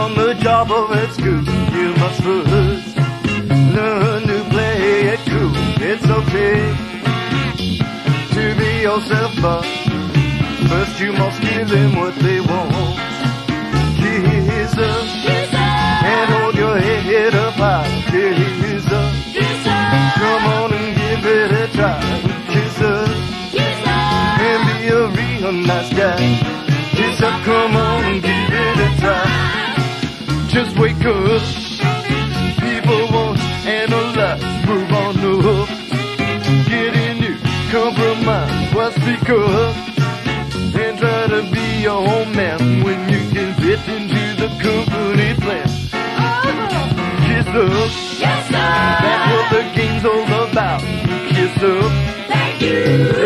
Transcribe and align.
on 0.00 0.14
the 0.14 0.32
job 0.34 0.70
of 0.70 0.90
it 0.92 1.10
school. 1.12 1.44
You 1.78 1.88
must 2.02 2.22
first 2.22 2.96
learn 3.76 4.22
to 4.32 4.38
play 4.48 4.78
it 5.12 5.20
cool. 5.30 5.52
It's 5.90 6.06
okay 6.18 6.60
to 8.36 8.44
be 8.60 8.70
yourself, 8.88 9.32
but 9.42 9.64
first 10.70 11.00
you 11.00 11.12
must 11.12 11.40
give 11.42 11.68
them 11.68 11.96
what 11.96 12.14
they 12.16 12.40
want. 12.40 12.96
Kiss 14.00 14.74
up 14.90 15.04
and 16.12 16.30
hold 16.34 16.54
your 16.54 16.78
head 16.78 17.34
up 17.34 17.54
high. 17.54 17.88
Kiss 18.10 18.86
up. 19.00 19.12
Come 20.22 20.44
on 20.58 20.72
and 20.72 20.96
give 20.96 21.26
it 21.26 21.50
a 21.62 21.66
try. 21.76 22.39
Just 31.00 31.80
People 31.80 31.96
want 32.02 32.60
People 32.60 33.06
won't 33.10 33.40
analyze. 33.64 34.66
Move 34.66 34.92
on 34.92 35.16
up. 35.46 35.68
Get 36.68 36.94
in 36.94 37.22
you. 37.22 37.38
Compromise. 37.70 38.74
what's 38.74 38.98
up. 38.98 39.76
And 40.74 40.98
try 40.98 41.26
to 41.28 41.42
be 41.50 41.82
your 41.82 42.06
own 42.06 42.36
man 42.36 42.82
when 42.82 43.08
you 43.08 43.30
can 43.30 43.54
fit 43.54 43.80
into 43.88 44.36
the 44.42 44.48
company 44.62 45.32
plan. 45.40 45.68
Uh-huh. 45.90 46.44
Kiss 47.26 47.46
up. 47.48 47.90
Kiss 48.20 48.48
That's 48.50 49.32
what 49.32 49.46
the 49.56 49.62
game's 49.74 50.04
all 50.04 50.50
about. 50.50 50.82
Kiss 51.30 51.62
up. 51.62 51.92
Thank 52.28 52.60
you. 52.60 53.19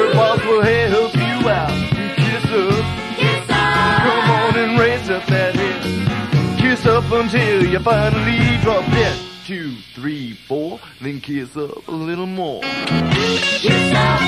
up 6.95 7.11
until 7.11 7.67
you 7.67 7.81
finally 7.81 8.57
drop 8.63 8.85
dead. 8.93 9.19
Two, 9.45 9.75
three, 9.95 10.33
four, 10.33 10.79
then 11.01 11.21
kiss 11.21 11.57
up 11.57 11.89
a 11.89 11.91
little 11.91 12.27
more. 12.27 12.63
Kiss 12.63 13.93
up, 13.95 14.21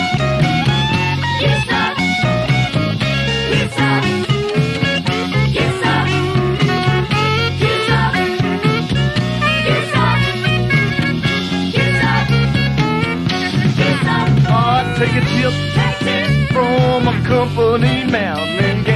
kiss 1.38 1.68
up, 1.70 1.96
kiss 3.50 3.78
up. 3.78 4.04
Take 14.96 15.12
a 15.12 15.20
tip, 15.20 15.52
Take 15.74 16.00
a 16.00 16.04
tip. 16.04 16.48
from 16.52 17.06
a 17.06 17.22
company 17.26 18.04
man 18.10 18.38
and 18.64 18.95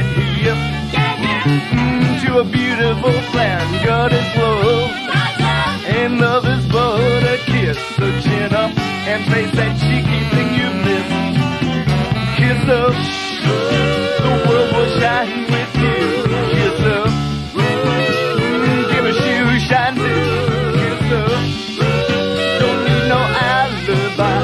plan. 3.33 3.85
God 3.85 4.13
is 4.13 4.37
love 4.37 4.91
and 5.87 6.21
love 6.21 6.47
is 6.47 6.67
but 6.67 7.23
a 7.25 7.39
kiss. 7.47 7.79
So 7.97 8.07
chin 8.21 8.55
up 8.55 8.73
and 8.79 9.25
face 9.33 9.53
that 9.57 9.75
cheeky 9.81 10.21
thing 10.33 10.51
you 10.61 10.69
missed. 10.87 11.21
Kiss 12.39 12.63
up, 12.69 12.95
the 14.25 14.33
world 14.49 14.71
will 14.77 14.93
shine 15.01 15.43
with 15.51 15.75
you. 15.85 15.99
Kiss 16.55 16.81
up, 16.97 17.11
give 18.93 19.05
a 19.05 19.15
shoe 19.23 19.59
shine 19.69 19.97
too. 19.97 20.23
Kiss 20.79 21.07
up, 21.21 21.31
don't 22.61 22.81
need 22.85 23.05
no 23.09 23.21
alibi. 23.51 24.39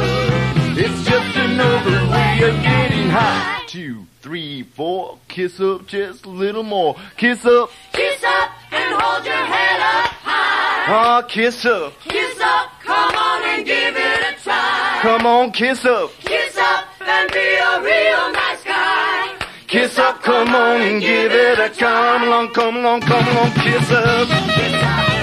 It's 0.79 1.01
just 1.09 1.37
another 1.37 1.99
way 2.13 2.33
of 2.49 2.55
getting 2.63 3.09
high. 3.11 3.63
Two, 3.67 4.07
three, 4.21 4.63
four, 4.63 5.19
kiss 5.29 5.61
up 5.61 5.87
just 5.87 6.25
a 6.27 6.31
little 6.31 6.63
more. 6.63 6.97
Kiss 7.17 7.45
up, 7.45 7.71
Kiss 7.93 8.06
up 8.25 8.51
and 8.73 8.95
hold 9.01 9.25
your 9.25 9.35
head 9.35 9.81
up 9.81 10.11
high. 10.25 10.95
ah, 10.95 11.23
kiss 11.23 11.65
up. 11.65 11.93
Kiss 12.01 12.41
up, 12.41 12.71
come 12.81 13.15
on 13.15 13.43
and 13.45 13.67
give 13.67 13.97
it 13.97 14.21
a 14.31 14.43
try. 14.43 14.99
Come 15.03 15.27
on, 15.27 15.53
kiss 15.53 15.85
up. 15.85 16.11
Kiss 16.21 16.57
up 16.59 16.87
and 17.01 17.33
be 17.33 17.49
a 17.71 17.83
real 17.83 18.33
nice 18.33 18.65
guy. 18.65 19.35
Kiss 19.67 19.99
up, 19.99 20.23
come 20.23 20.55
on 20.55 20.81
and 20.81 21.01
give 21.01 21.33
it 21.33 21.59
a 21.59 21.69
come 21.71 22.23
along, 22.23 22.49
come 22.53 22.77
along, 22.77 23.01
come 23.01 23.27
along, 23.29 23.51
kiss 23.53 23.91
up. 23.91 24.29
Kiss 24.29 25.16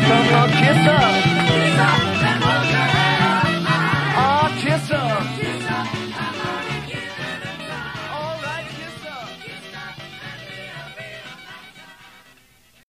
Come 0.00 0.28
Rock 0.30 0.50
kiss 0.50 0.86
Up. 0.86 1.27